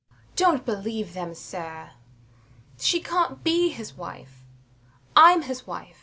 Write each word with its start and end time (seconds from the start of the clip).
Dont 0.35 0.65
believe 0.65 1.13
them, 1.13 1.35
sir. 1.35 1.91
She 2.79 2.99
cant 3.01 3.43
be 3.43 3.69
his 3.69 3.93
wife. 3.95 4.41
I'm 5.15 5.43
his 5.43 5.67
wife. 5.67 5.99